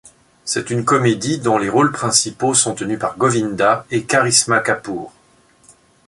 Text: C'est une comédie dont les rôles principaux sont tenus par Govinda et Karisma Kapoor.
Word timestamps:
C'est 0.45 0.71
une 0.71 0.83
comédie 0.83 1.37
dont 1.37 1.59
les 1.59 1.69
rôles 1.69 1.91
principaux 1.91 2.55
sont 2.55 2.73
tenus 2.73 2.97
par 2.97 3.17
Govinda 3.19 3.85
et 3.91 4.03
Karisma 4.03 4.57
Kapoor. 4.59 5.13